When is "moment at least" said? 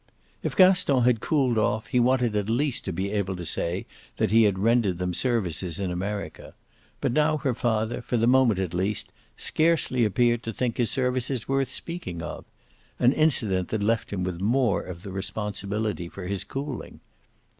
8.25-9.13